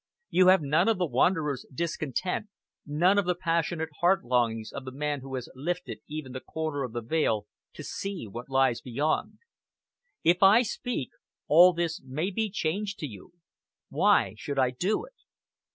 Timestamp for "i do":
14.57-15.05